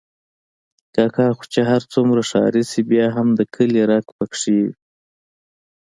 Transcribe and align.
کاکا 0.95 1.27
خو 1.37 1.43
چې 1.53 1.61
هر 1.69 1.81
څومره 1.93 2.21
ښاري 2.29 2.63
شي، 2.71 2.81
بیا 2.91 3.07
هم 3.15 3.27
د 3.39 3.41
کلي 3.55 3.81
رګ 3.91 4.05
پکې 4.17 4.49
دی. 4.55 4.69